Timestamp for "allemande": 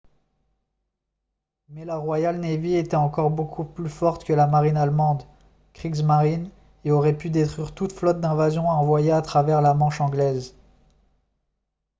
4.77-5.21